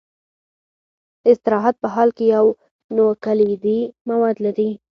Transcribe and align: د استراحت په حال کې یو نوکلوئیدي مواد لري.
د 1.23 1.25
استراحت 1.33 1.75
په 1.81 1.87
حال 1.93 2.09
کې 2.17 2.25
یو 2.35 2.45
نوکلوئیدي 2.95 3.79
مواد 4.09 4.35
لري. 4.45 4.69